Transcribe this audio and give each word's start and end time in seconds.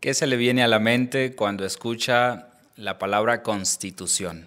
¿Qué 0.00 0.14
se 0.14 0.26
le 0.26 0.38
viene 0.38 0.62
a 0.62 0.68
la 0.68 0.78
mente 0.78 1.34
cuando 1.34 1.66
escucha 1.66 2.48
la 2.74 2.98
palabra 2.98 3.42
constitución? 3.42 4.46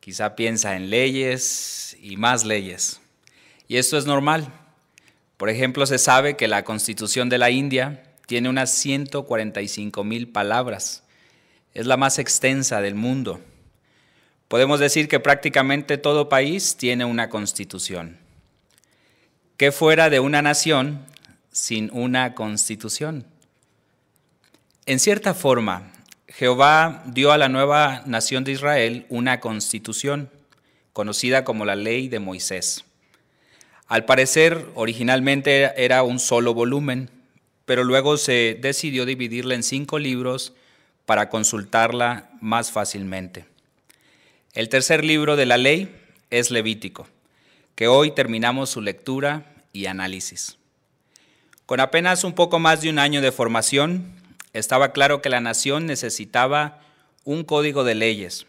Quizá 0.00 0.34
piensa 0.36 0.74
en 0.74 0.88
leyes 0.88 1.98
y 2.00 2.16
más 2.16 2.46
leyes. 2.46 2.98
Y 3.68 3.76
esto 3.76 3.98
es 3.98 4.06
normal. 4.06 4.50
Por 5.36 5.50
ejemplo, 5.50 5.84
se 5.84 5.98
sabe 5.98 6.34
que 6.34 6.48
la 6.48 6.64
constitución 6.64 7.28
de 7.28 7.36
la 7.36 7.50
India 7.50 8.04
tiene 8.26 8.48
unas 8.48 8.70
145 8.70 10.02
mil 10.02 10.28
palabras. 10.28 11.02
Es 11.74 11.84
la 11.84 11.98
más 11.98 12.18
extensa 12.18 12.80
del 12.80 12.94
mundo. 12.94 13.42
Podemos 14.48 14.80
decir 14.80 15.08
que 15.08 15.20
prácticamente 15.20 15.98
todo 15.98 16.30
país 16.30 16.78
tiene 16.78 17.04
una 17.04 17.28
constitución. 17.28 18.16
¿Qué 19.58 19.72
fuera 19.72 20.08
de 20.08 20.20
una 20.20 20.40
nación 20.40 21.04
sin 21.52 21.90
una 21.92 22.34
constitución? 22.34 23.26
En 24.88 25.00
cierta 25.00 25.34
forma, 25.34 25.90
Jehová 26.28 27.02
dio 27.06 27.32
a 27.32 27.38
la 27.38 27.48
nueva 27.48 28.02
nación 28.06 28.44
de 28.44 28.52
Israel 28.52 29.04
una 29.08 29.40
constitución, 29.40 30.30
conocida 30.92 31.42
como 31.42 31.64
la 31.64 31.74
ley 31.74 32.06
de 32.06 32.20
Moisés. 32.20 32.84
Al 33.88 34.04
parecer, 34.04 34.64
originalmente 34.76 35.72
era 35.76 36.04
un 36.04 36.20
solo 36.20 36.54
volumen, 36.54 37.10
pero 37.64 37.82
luego 37.82 38.16
se 38.16 38.56
decidió 38.60 39.04
dividirla 39.06 39.56
en 39.56 39.64
cinco 39.64 39.98
libros 39.98 40.52
para 41.04 41.30
consultarla 41.30 42.30
más 42.40 42.70
fácilmente. 42.70 43.44
El 44.52 44.68
tercer 44.68 45.04
libro 45.04 45.34
de 45.34 45.46
la 45.46 45.56
ley 45.56 45.92
es 46.30 46.52
Levítico, 46.52 47.08
que 47.74 47.88
hoy 47.88 48.12
terminamos 48.12 48.70
su 48.70 48.80
lectura 48.80 49.52
y 49.72 49.86
análisis. 49.86 50.58
Con 51.66 51.80
apenas 51.80 52.22
un 52.22 52.34
poco 52.34 52.60
más 52.60 52.82
de 52.82 52.90
un 52.90 53.00
año 53.00 53.20
de 53.20 53.32
formación, 53.32 54.14
estaba 54.58 54.92
claro 54.92 55.20
que 55.20 55.28
la 55.28 55.40
nación 55.40 55.86
necesitaba 55.86 56.80
un 57.24 57.44
código 57.44 57.84
de 57.84 57.94
leyes. 57.94 58.46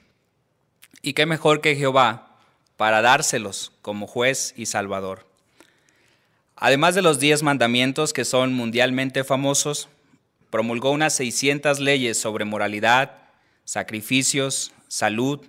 Y 1.02 1.14
qué 1.14 1.26
mejor 1.26 1.62
que 1.62 1.76
Jehová 1.76 2.38
para 2.78 3.02
dárselos 3.02 3.72
como 3.82 4.08
juez 4.08 4.54
y 4.56 4.68
salvador. 4.68 5.26
Además 6.56 6.96
de 6.96 7.02
los 7.02 7.20
diez 7.20 7.44
mandamientos 7.44 8.14
que 8.14 8.26
son 8.26 8.54
mundialmente 8.54 9.24
famosos, 9.24 9.90
promulgó 10.50 10.92
unas 10.92 11.14
600 11.14 11.80
leyes 11.80 12.20
sobre 12.20 12.46
moralidad, 12.46 13.18
sacrificios, 13.66 14.72
salud 14.88 15.46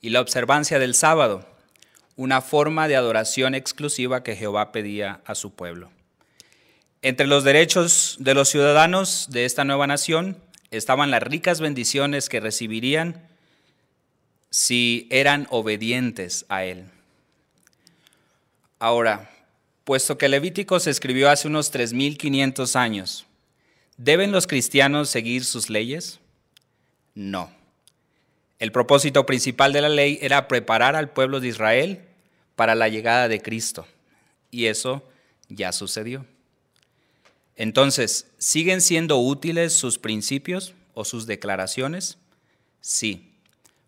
y 0.00 0.10
la 0.10 0.20
observancia 0.20 0.78
del 0.78 0.94
sábado, 0.94 1.48
una 2.16 2.42
forma 2.42 2.86
de 2.86 2.96
adoración 2.96 3.54
exclusiva 3.54 4.22
que 4.22 4.36
Jehová 4.36 4.72
pedía 4.72 5.20
a 5.24 5.34
su 5.34 5.54
pueblo. 5.54 5.90
Entre 7.04 7.26
los 7.26 7.42
derechos 7.42 8.16
de 8.20 8.32
los 8.32 8.48
ciudadanos 8.48 9.26
de 9.28 9.44
esta 9.44 9.64
nueva 9.64 9.88
nación 9.88 10.36
estaban 10.70 11.10
las 11.10 11.20
ricas 11.20 11.60
bendiciones 11.60 12.28
que 12.28 12.38
recibirían 12.38 13.28
si 14.50 15.08
eran 15.10 15.48
obedientes 15.50 16.46
a 16.48 16.64
él. 16.64 16.84
Ahora, 18.78 19.30
puesto 19.82 20.16
que 20.16 20.28
Levítico 20.28 20.78
se 20.78 20.90
escribió 20.90 21.28
hace 21.28 21.48
unos 21.48 21.72
3.500 21.72 22.76
años, 22.76 23.26
¿deben 23.96 24.30
los 24.30 24.46
cristianos 24.46 25.10
seguir 25.10 25.44
sus 25.44 25.70
leyes? 25.70 26.20
No. 27.16 27.50
El 28.60 28.70
propósito 28.70 29.26
principal 29.26 29.72
de 29.72 29.80
la 29.80 29.88
ley 29.88 30.20
era 30.22 30.46
preparar 30.46 30.94
al 30.94 31.10
pueblo 31.10 31.40
de 31.40 31.48
Israel 31.48 32.00
para 32.54 32.76
la 32.76 32.88
llegada 32.88 33.26
de 33.26 33.42
Cristo, 33.42 33.88
y 34.52 34.66
eso 34.66 35.02
ya 35.48 35.72
sucedió. 35.72 36.24
Entonces, 37.62 38.26
¿siguen 38.38 38.80
siendo 38.80 39.18
útiles 39.18 39.72
sus 39.72 39.96
principios 39.96 40.74
o 40.94 41.04
sus 41.04 41.26
declaraciones? 41.26 42.18
Sí, 42.80 43.36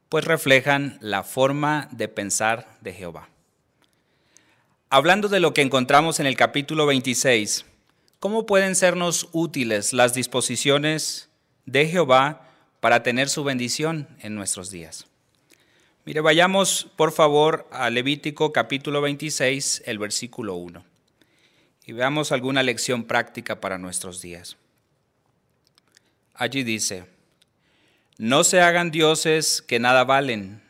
pues 0.08 0.24
reflejan 0.24 0.96
la 1.00 1.24
forma 1.24 1.88
de 1.90 2.06
pensar 2.06 2.78
de 2.82 2.92
Jehová. 2.92 3.28
Hablando 4.90 5.26
de 5.26 5.40
lo 5.40 5.54
que 5.54 5.62
encontramos 5.62 6.20
en 6.20 6.26
el 6.26 6.36
capítulo 6.36 6.86
26, 6.86 7.64
¿cómo 8.20 8.46
pueden 8.46 8.76
sernos 8.76 9.28
útiles 9.32 9.92
las 9.92 10.14
disposiciones 10.14 11.28
de 11.66 11.88
Jehová 11.88 12.48
para 12.78 13.02
tener 13.02 13.28
su 13.28 13.42
bendición 13.42 14.06
en 14.20 14.36
nuestros 14.36 14.70
días? 14.70 15.08
Mire, 16.04 16.20
vayamos 16.20 16.92
por 16.94 17.10
favor 17.10 17.66
a 17.72 17.90
Levítico 17.90 18.52
capítulo 18.52 19.00
26, 19.00 19.82
el 19.84 19.98
versículo 19.98 20.54
1 20.54 20.93
y 21.86 21.92
veamos 21.92 22.32
alguna 22.32 22.62
lección 22.62 23.04
práctica 23.04 23.60
para 23.60 23.78
nuestros 23.78 24.22
días. 24.22 24.56
Allí 26.34 26.62
dice, 26.62 27.04
no 28.16 28.44
se 28.44 28.60
hagan 28.60 28.90
dioses 28.90 29.62
que 29.62 29.78
nada 29.78 30.04
valen, 30.04 30.62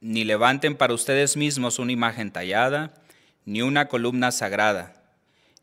ni 0.00 0.24
levanten 0.24 0.76
para 0.76 0.94
ustedes 0.94 1.36
mismos 1.36 1.78
una 1.78 1.92
imagen 1.92 2.32
tallada, 2.32 2.92
ni 3.44 3.62
una 3.62 3.88
columna 3.88 4.30
sagrada, 4.30 5.02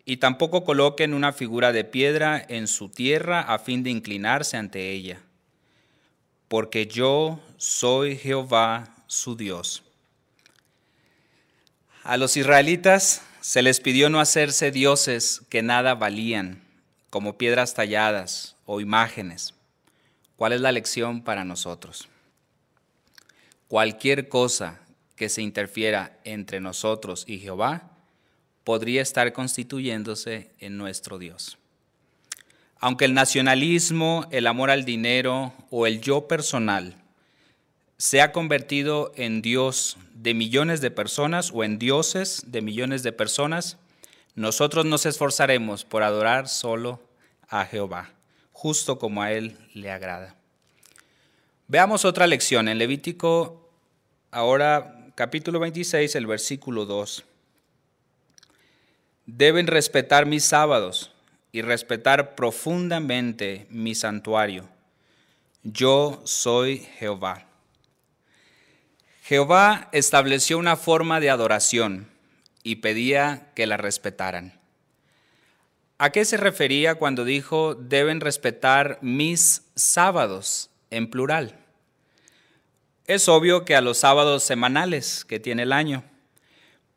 y 0.06 0.18
tampoco 0.18 0.64
coloquen 0.64 1.14
una 1.14 1.34
figura 1.34 1.72
de 1.72 1.84
piedra 1.84 2.44
en 2.48 2.68
su 2.68 2.90
tierra 2.90 3.42
a 3.42 3.60
fin 3.60 3.84
de 3.84 3.92
inclinarse 3.92 4.58
ante 4.58 4.92
ella, 4.92 5.22
porque 6.48 6.88
yo 6.88 7.40
soy 7.58 8.18
Jehová 8.18 8.96
su 9.08 9.36
Dios. 9.36 9.84
A 12.04 12.18
los 12.18 12.38
israelitas 12.38 13.22
se 13.42 13.62
les 13.62 13.80
pidió 13.80 14.10
no 14.10 14.20
hacerse 14.20 14.72
dioses 14.72 15.42
que 15.50 15.62
nada 15.62 15.96
valían, 15.96 16.62
como 17.10 17.38
piedras 17.38 17.74
talladas 17.74 18.56
o 18.66 18.82
imágenes. 18.82 19.54
¿Cuál 20.36 20.54
es 20.54 20.62
la 20.62 20.72
lección 20.72 21.22
para 21.22 21.44
nosotros? 21.44 22.08
Cualquier 23.68 24.30
cosa 24.30 24.80
que 25.16 25.30
se 25.30 25.42
interfiera 25.42 26.18
entre 26.24 26.60
nosotros 26.60 27.26
y 27.28 27.40
Jehová 27.40 27.92
podría 28.64 29.02
estar 29.02 29.34
constituyéndose 29.34 30.52
en 30.60 30.78
nuestro 30.78 31.18
Dios. 31.18 31.58
Aunque 32.80 33.06
el 33.06 33.14
nacionalismo, 33.14 34.28
el 34.32 34.48
amor 34.48 34.70
al 34.70 34.86
dinero 34.86 35.54
o 35.70 35.88
el 35.88 36.02
yo 36.02 36.28
personal 36.28 36.96
se 38.00 38.22
ha 38.22 38.32
convertido 38.32 39.12
en 39.18 39.42
Dios 39.42 39.98
de 40.14 40.34
millones 40.34 40.80
de 40.80 40.90
personas 40.90 41.52
o 41.54 41.66
en 41.66 41.78
dioses 41.78 42.44
de 42.48 42.62
millones 42.62 43.04
de 43.04 43.12
personas, 43.12 43.78
nosotros 44.36 44.86
nos 44.86 45.06
esforzaremos 45.06 45.84
por 45.84 46.02
adorar 46.04 46.48
solo 46.48 47.02
a 47.50 47.66
Jehová, 47.66 48.10
justo 48.54 48.98
como 48.98 49.22
a 49.22 49.34
Él 49.34 49.58
le 49.74 49.92
agrada. 49.92 50.34
Veamos 51.68 52.06
otra 52.06 52.26
lección 52.26 52.70
en 52.70 52.78
Levítico, 52.78 53.70
ahora 54.32 55.12
capítulo 55.16 55.60
26, 55.60 56.16
el 56.16 56.26
versículo 56.26 56.86
2. 56.86 57.26
Deben 59.26 59.68
respetar 59.68 60.26
mis 60.26 60.46
sábados 60.46 61.12
y 61.52 61.64
respetar 61.64 62.36
profundamente 62.36 63.68
mi 63.70 63.94
santuario. 63.94 64.70
Yo 65.64 66.22
soy 66.24 66.88
Jehová. 66.98 67.49
Jehová 69.30 69.90
estableció 69.92 70.58
una 70.58 70.76
forma 70.76 71.20
de 71.20 71.30
adoración 71.30 72.10
y 72.64 72.78
pedía 72.78 73.52
que 73.54 73.68
la 73.68 73.78
respetaran. 73.78 74.60
¿A 76.00 76.10
qué 76.10 76.26
se 76.26 76.36
refería 76.36 76.96
cuando 76.96 77.26
dijo 77.26 77.76
deben 77.76 78.22
respetar 78.22 78.98
mis 79.04 79.62
sábados 79.76 80.72
en 80.90 81.12
plural? 81.12 81.56
Es 83.06 83.30
obvio 83.30 83.66
que 83.66 83.76
a 83.76 83.82
los 83.82 84.00
sábados 84.00 84.44
semanales 84.44 85.26
que 85.26 85.40
tiene 85.40 85.62
el 85.62 85.74
año, 85.74 86.04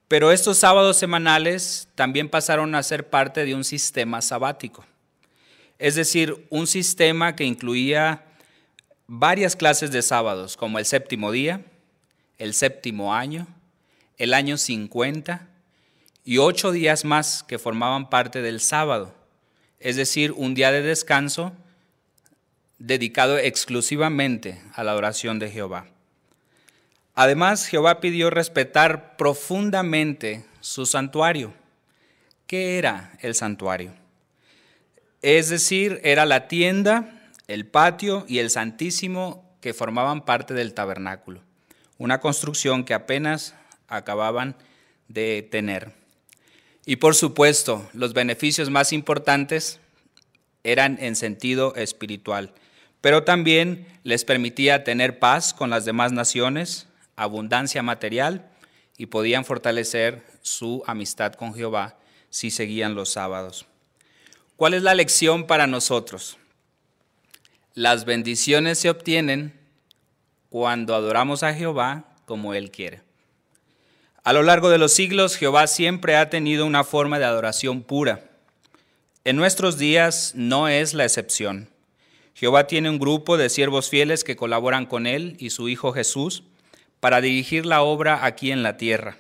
pero 0.09 0.33
estos 0.33 0.57
sábados 0.57 0.97
semanales 0.97 1.87
también 1.97 2.31
pasaron 2.31 2.75
a 2.75 2.83
ser 2.83 3.11
parte 3.11 3.45
de 3.45 3.55
un 3.55 3.63
sistema 3.63 4.23
sabático, 4.23 4.87
es 5.79 5.97
decir, 5.97 6.47
un 6.49 6.67
sistema 6.67 7.37
que 7.37 7.45
incluía 7.45 8.25
varias 9.07 9.55
clases 9.55 9.91
de 9.91 10.01
sábados, 10.01 10.57
como 10.57 10.79
el 10.79 10.87
séptimo 10.87 11.31
día, 11.31 11.67
el 12.43 12.55
séptimo 12.55 13.15
año, 13.15 13.47
el 14.19 14.35
año 14.35 14.57
50 14.57 15.47
y 16.25 16.39
ocho 16.39 16.73
días 16.73 17.05
más 17.05 17.45
que 17.45 17.61
formaban 17.61 18.11
parte 18.11 18.43
del 18.43 18.59
sábado, 18.59 19.15
es 19.79 19.95
decir, 19.95 20.33
un 20.33 20.53
día 20.53 20.73
de 20.73 20.83
descanso 20.83 21.53
dedicado 22.81 23.39
exclusivamente 23.39 24.61
a 24.75 24.83
la 24.83 24.91
adoración 24.91 25.39
de 25.39 25.51
Jehová. 25.51 25.87
Además, 27.15 27.67
Jehová 27.67 28.01
pidió 28.01 28.29
respetar 28.29 29.17
profundamente 29.17 30.45
su 30.61 30.85
santuario. 30.85 31.55
¿Qué 32.49 32.77
era 32.77 33.17
el 33.21 33.37
santuario? 33.37 33.95
Es 35.21 35.49
decir, 35.49 36.01
era 36.03 36.27
la 36.27 36.49
tienda, 36.49 37.31
el 37.47 37.67
patio 37.67 38.25
y 38.27 38.41
el 38.41 38.51
santísimo 38.51 39.49
que 39.61 39.75
formaban 39.75 40.25
parte 40.25 40.55
del 40.55 40.75
tabernáculo 40.75 41.41
una 42.03 42.19
construcción 42.19 42.83
que 42.83 42.95
apenas 42.95 43.55
acababan 43.87 44.57
de 45.07 45.47
tener. 45.49 45.93
Y 46.85 46.97
por 46.97 47.15
supuesto, 47.15 47.89
los 47.93 48.13
beneficios 48.13 48.71
más 48.71 48.93
importantes 48.93 49.79
eran 50.65 50.99
en 51.01 51.15
sentido 51.15 51.77
espiritual, 51.77 52.53
pero 53.01 53.23
también 53.23 53.87
les 54.03 54.25
permitía 54.25 54.83
tener 54.83 55.21
paz 55.21 55.55
con 55.55 55.71
las 55.71 55.85
demás 55.85 56.11
naciones, 56.11 56.89
abundancia 57.15 57.85
material 57.85 58.51
y 58.99 59.07
podían 59.07 59.45
fortalecer 59.45 60.25
su 60.41 60.83
amistad 60.89 61.35
con 61.35 61.55
Jehová 61.55 61.97
si 62.31 62.51
seguían 62.51 62.97
los 62.97 63.11
sábados. 63.11 63.67
¿Cuál 64.57 64.75
es 64.75 64.83
la 64.83 64.97
lección 64.97 65.47
para 65.47 65.69
nosotros? 65.69 66.37
Las 67.75 68.05
bendiciones 68.07 68.81
se 68.81 68.91
obtienen 68.91 69.62
cuando 70.53 70.95
adoramos 70.95 71.43
a 71.45 71.55
Jehová 71.55 72.05
como 72.27 72.53
Él 72.53 72.71
quiere. 72.71 73.01
A 74.23 74.35
lo 74.35 74.43
largo 74.43 74.69
de 74.69 74.77
los 74.77 74.93
siglos, 74.93 75.37
Jehová 75.37 75.67
siempre 75.67 76.15
ha 76.15 76.29
tenido 76.29 76.67
una 76.67 76.85
forma 76.85 77.19
de 77.19 77.25
adoración 77.25 77.83
pura. 77.83 78.25
En 79.25 79.37
nuestros 79.37 79.79
días 79.79 80.35
no 80.37 80.69
es 80.69 80.93
la 80.93 81.05
excepción. 81.05 81.71
Jehová 82.35 82.67
tiene 82.67 82.91
un 82.91 82.99
grupo 82.99 83.39
de 83.39 83.49
siervos 83.49 83.89
fieles 83.89 84.25
que 84.25 84.37
colaboran 84.37 84.85
con 84.85 85.07
Él 85.07 85.37
y 85.39 85.49
su 85.49 85.71
Hijo 85.71 85.95
Jesús 85.95 86.43
para 87.01 87.23
dirigir 87.23 87.65
la 87.65 87.81
obra 87.81 88.27
aquí 88.27 88.51
en 88.51 88.63
la 88.63 88.77
tierra. 88.77 89.17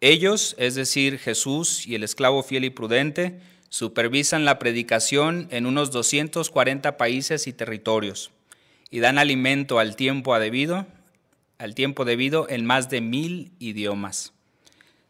Ellos, 0.00 0.56
es 0.58 0.74
decir, 0.74 1.20
Jesús 1.20 1.86
y 1.86 1.94
el 1.94 2.02
esclavo 2.02 2.42
fiel 2.42 2.64
y 2.64 2.70
prudente, 2.70 3.38
supervisan 3.68 4.44
la 4.44 4.58
predicación 4.58 5.46
en 5.52 5.66
unos 5.66 5.92
240 5.92 6.96
países 6.96 7.46
y 7.46 7.52
territorios 7.52 8.32
y 8.90 9.00
dan 9.00 9.18
alimento 9.18 9.78
al 9.78 9.96
tiempo 9.96 10.38
debido, 10.38 10.86
al 11.58 11.74
tiempo 11.74 12.04
debido 12.04 12.48
en 12.48 12.64
más 12.64 12.90
de 12.90 13.00
mil 13.00 13.52
idiomas. 13.58 14.32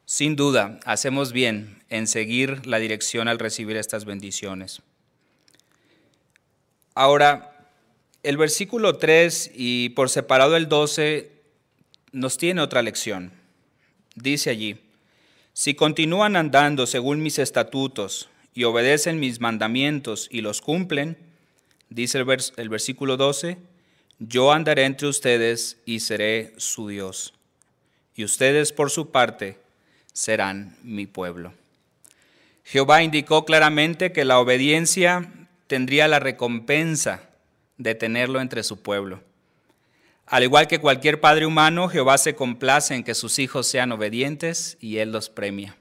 Sin 0.06 0.36
duda, 0.36 0.80
hacemos 0.84 1.32
bien 1.32 1.82
en 1.88 2.06
seguir 2.06 2.66
la 2.66 2.78
dirección 2.78 3.28
al 3.28 3.38
recibir 3.38 3.76
estas 3.76 4.04
bendiciones. 4.04 4.82
Ahora, 6.94 7.70
el 8.22 8.36
versículo 8.36 8.98
3 8.98 9.52
y 9.54 9.90
por 9.90 10.10
separado 10.10 10.56
el 10.56 10.68
12 10.68 11.30
nos 12.12 12.38
tiene 12.38 12.60
otra 12.60 12.82
lección. 12.82 13.32
Dice 14.14 14.50
allí, 14.50 14.78
si 15.52 15.74
continúan 15.74 16.36
andando 16.36 16.86
según 16.86 17.22
mis 17.22 17.38
estatutos 17.38 18.28
y 18.54 18.64
obedecen 18.64 19.20
mis 19.20 19.40
mandamientos 19.40 20.28
y 20.30 20.40
los 20.40 20.60
cumplen, 20.60 21.16
dice 21.90 22.18
el, 22.18 22.68
versículo 22.68 23.16
12, 23.16 23.58
yo 24.18 24.52
andaré 24.52 24.84
entre 24.84 25.08
ustedes 25.08 25.78
y 25.84 26.00
seré 26.00 26.52
su 26.56 26.88
Dios. 26.88 27.34
Y 28.14 28.24
ustedes 28.24 28.72
por 28.72 28.90
su 28.90 29.10
parte 29.10 29.58
serán 30.12 30.76
mi 30.82 31.06
pueblo. 31.06 31.52
Jehová 32.64 33.02
indicó 33.02 33.44
claramente 33.44 34.12
que 34.12 34.24
la 34.24 34.38
obediencia 34.38 35.30
tendría 35.66 36.08
la 36.08 36.20
recompensa 36.20 37.28
de 37.76 37.94
tenerlo 37.94 38.40
entre 38.40 38.62
su 38.62 38.80
pueblo. 38.80 39.20
Al 40.26 40.42
igual 40.42 40.68
que 40.68 40.78
cualquier 40.78 41.20
padre 41.20 41.44
humano, 41.44 41.88
Jehová 41.88 42.16
se 42.16 42.34
complace 42.34 42.94
en 42.94 43.04
que 43.04 43.14
sus 43.14 43.38
hijos 43.38 43.66
sean 43.66 43.92
obedientes 43.92 44.78
y 44.80 44.98
Él 44.98 45.12
los 45.12 45.28
premia. 45.28 45.76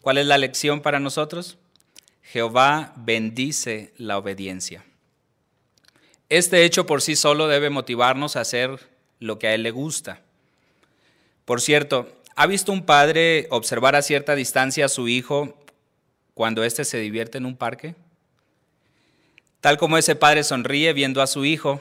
¿Cuál 0.00 0.18
es 0.18 0.26
la 0.26 0.38
lección 0.38 0.80
para 0.80 0.98
nosotros? 0.98 1.58
Jehová 2.22 2.94
bendice 2.96 3.92
la 3.98 4.16
obediencia. 4.16 4.84
Este 6.30 6.64
hecho 6.64 6.86
por 6.86 7.02
sí 7.02 7.16
solo 7.16 7.48
debe 7.48 7.70
motivarnos 7.70 8.36
a 8.36 8.42
hacer 8.42 8.78
lo 9.18 9.40
que 9.40 9.48
a 9.48 9.54
Él 9.54 9.64
le 9.64 9.72
gusta. 9.72 10.20
Por 11.44 11.60
cierto, 11.60 12.08
¿ha 12.36 12.46
visto 12.46 12.70
un 12.70 12.86
padre 12.86 13.48
observar 13.50 13.96
a 13.96 14.02
cierta 14.02 14.36
distancia 14.36 14.84
a 14.84 14.88
su 14.88 15.08
hijo 15.08 15.58
cuando 16.34 16.62
éste 16.62 16.84
se 16.84 16.98
divierte 16.98 17.38
en 17.38 17.46
un 17.46 17.56
parque? 17.56 17.96
Tal 19.60 19.76
como 19.76 19.98
ese 19.98 20.14
padre 20.14 20.44
sonríe 20.44 20.92
viendo 20.92 21.20
a 21.20 21.26
su 21.26 21.44
hijo, 21.44 21.80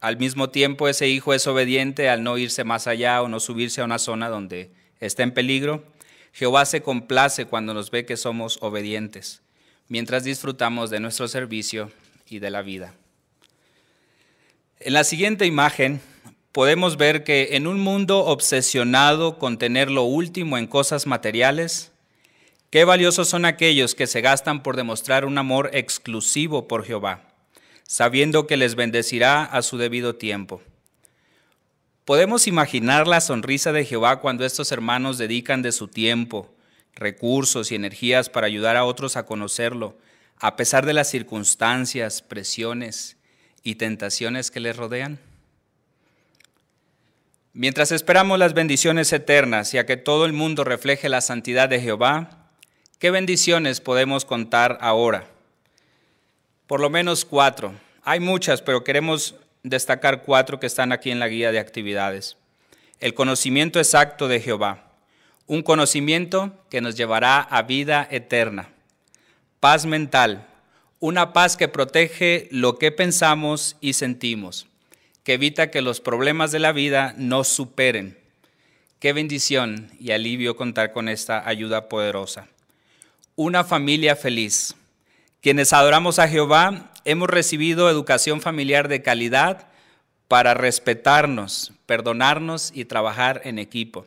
al 0.00 0.16
mismo 0.16 0.48
tiempo 0.48 0.88
ese 0.88 1.08
hijo 1.08 1.34
es 1.34 1.46
obediente 1.46 2.08
al 2.08 2.22
no 2.22 2.38
irse 2.38 2.64
más 2.64 2.86
allá 2.86 3.20
o 3.20 3.28
no 3.28 3.40
subirse 3.40 3.82
a 3.82 3.84
una 3.84 3.98
zona 3.98 4.30
donde 4.30 4.70
está 5.00 5.22
en 5.22 5.34
peligro. 5.34 5.84
Jehová 6.32 6.64
se 6.64 6.80
complace 6.80 7.44
cuando 7.44 7.74
nos 7.74 7.90
ve 7.90 8.06
que 8.06 8.16
somos 8.16 8.56
obedientes, 8.62 9.42
mientras 9.88 10.24
disfrutamos 10.24 10.88
de 10.88 11.00
nuestro 11.00 11.28
servicio 11.28 11.92
y 12.26 12.38
de 12.38 12.50
la 12.50 12.62
vida. 12.62 12.94
En 14.80 14.94
la 14.94 15.04
siguiente 15.04 15.44
imagen 15.44 16.00
podemos 16.52 16.96
ver 16.96 17.22
que 17.22 17.50
en 17.52 17.66
un 17.66 17.80
mundo 17.80 18.24
obsesionado 18.24 19.38
con 19.38 19.58
tener 19.58 19.90
lo 19.90 20.04
último 20.04 20.56
en 20.56 20.66
cosas 20.66 21.06
materiales, 21.06 21.92
Qué 22.70 22.84
valiosos 22.84 23.28
son 23.28 23.46
aquellos 23.46 23.96
que 23.96 24.06
se 24.06 24.20
gastan 24.20 24.62
por 24.62 24.76
demostrar 24.76 25.24
un 25.24 25.38
amor 25.38 25.70
exclusivo 25.72 26.68
por 26.68 26.84
Jehová, 26.84 27.24
sabiendo 27.82 28.46
que 28.46 28.56
les 28.56 28.76
bendecirá 28.76 29.42
a 29.42 29.62
su 29.62 29.76
debido 29.76 30.14
tiempo. 30.14 30.62
Podemos 32.04 32.46
imaginar 32.46 33.08
la 33.08 33.20
sonrisa 33.20 33.72
de 33.72 33.84
Jehová 33.84 34.20
cuando 34.20 34.46
estos 34.46 34.70
hermanos 34.70 35.18
dedican 35.18 35.62
de 35.62 35.72
su 35.72 35.88
tiempo, 35.88 36.54
recursos 36.94 37.72
y 37.72 37.74
energías 37.74 38.30
para 38.30 38.46
ayudar 38.46 38.76
a 38.76 38.84
otros 38.84 39.16
a 39.16 39.26
conocerlo, 39.26 39.98
a 40.38 40.54
pesar 40.54 40.86
de 40.86 40.92
las 40.92 41.10
circunstancias, 41.10 42.22
presiones 42.22 43.16
y 43.62 43.76
tentaciones 43.76 44.50
que 44.50 44.60
les 44.60 44.76
rodean. 44.76 45.18
Mientras 47.52 47.92
esperamos 47.92 48.38
las 48.38 48.54
bendiciones 48.54 49.12
eternas 49.12 49.74
y 49.74 49.78
a 49.78 49.86
que 49.86 49.96
todo 49.96 50.24
el 50.24 50.32
mundo 50.32 50.64
refleje 50.64 51.08
la 51.08 51.20
santidad 51.20 51.68
de 51.68 51.80
Jehová, 51.80 52.40
¿Qué 53.00 53.10
bendiciones 53.10 53.80
podemos 53.80 54.26
contar 54.26 54.76
ahora? 54.82 55.26
Por 56.66 56.80
lo 56.80 56.90
menos 56.90 57.24
cuatro. 57.24 57.72
Hay 58.02 58.20
muchas, 58.20 58.60
pero 58.60 58.84
queremos 58.84 59.36
destacar 59.62 60.22
cuatro 60.22 60.60
que 60.60 60.66
están 60.66 60.92
aquí 60.92 61.10
en 61.10 61.18
la 61.18 61.28
guía 61.28 61.50
de 61.50 61.58
actividades. 61.58 62.36
El 62.98 63.14
conocimiento 63.14 63.78
exacto 63.78 64.28
de 64.28 64.38
Jehová. 64.38 64.92
Un 65.46 65.62
conocimiento 65.62 66.52
que 66.68 66.82
nos 66.82 66.94
llevará 66.94 67.40
a 67.40 67.62
vida 67.62 68.06
eterna. 68.10 68.68
Paz 69.60 69.86
mental. 69.86 70.46
Una 71.00 71.32
paz 71.32 71.56
que 71.56 71.66
protege 71.66 72.46
lo 72.52 72.78
que 72.78 72.92
pensamos 72.92 73.76
y 73.80 73.94
sentimos, 73.94 74.68
que 75.24 75.34
evita 75.34 75.70
que 75.70 75.82
los 75.82 76.00
problemas 76.00 76.52
de 76.52 76.60
la 76.60 76.70
vida 76.70 77.14
nos 77.16 77.48
superen. 77.48 78.16
Qué 79.00 79.12
bendición 79.12 79.90
y 79.98 80.12
alivio 80.12 80.56
contar 80.56 80.92
con 80.92 81.08
esta 81.08 81.48
ayuda 81.48 81.88
poderosa 81.88 82.46
una 83.42 83.64
familia 83.64 84.16
feliz. 84.16 84.74
Quienes 85.40 85.72
adoramos 85.72 86.18
a 86.18 86.28
Jehová 86.28 86.92
hemos 87.06 87.30
recibido 87.30 87.88
educación 87.88 88.42
familiar 88.42 88.86
de 88.86 89.00
calidad 89.00 89.68
para 90.28 90.52
respetarnos, 90.52 91.72
perdonarnos 91.86 92.70
y 92.74 92.84
trabajar 92.84 93.40
en 93.44 93.58
equipo. 93.58 94.06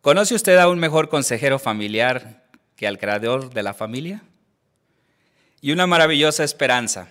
¿Conoce 0.00 0.34
usted 0.34 0.58
a 0.58 0.68
un 0.68 0.80
mejor 0.80 1.08
consejero 1.08 1.60
familiar 1.60 2.42
que 2.74 2.88
al 2.88 2.98
creador 2.98 3.54
de 3.54 3.62
la 3.62 3.72
familia? 3.72 4.24
Y 5.64 5.72
una 5.72 5.86
maravillosa 5.86 6.44
esperanza. 6.44 7.08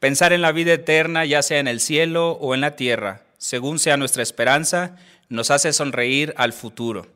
Pensar 0.00 0.32
en 0.32 0.42
la 0.42 0.50
vida 0.50 0.72
eterna, 0.72 1.24
ya 1.24 1.40
sea 1.40 1.60
en 1.60 1.68
el 1.68 1.78
cielo 1.78 2.32
o 2.32 2.52
en 2.52 2.60
la 2.60 2.74
tierra, 2.74 3.22
según 3.38 3.78
sea 3.78 3.96
nuestra 3.96 4.24
esperanza, 4.24 4.96
nos 5.28 5.52
hace 5.52 5.72
sonreír 5.72 6.34
al 6.36 6.52
futuro. 6.52 7.06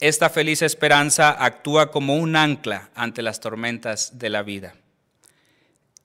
Esta 0.00 0.30
feliz 0.30 0.62
esperanza 0.62 1.32
actúa 1.32 1.90
como 1.90 2.16
un 2.16 2.34
ancla 2.34 2.88
ante 2.94 3.20
las 3.20 3.40
tormentas 3.40 4.18
de 4.18 4.30
la 4.30 4.42
vida. 4.42 4.74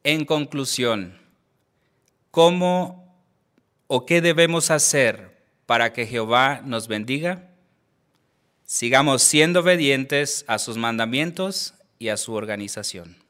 En 0.03 0.25
conclusión, 0.25 1.17
¿cómo 2.31 3.17
o 3.87 4.05
qué 4.05 4.19
debemos 4.19 4.71
hacer 4.71 5.37
para 5.65 5.93
que 5.93 6.05
Jehová 6.05 6.59
nos 6.65 6.89
bendiga? 6.89 7.47
Sigamos 8.65 9.23
siendo 9.23 9.61
obedientes 9.61 10.43
a 10.47 10.59
sus 10.59 10.75
mandamientos 10.75 11.75
y 11.97 12.09
a 12.09 12.17
su 12.17 12.33
organización. 12.33 13.28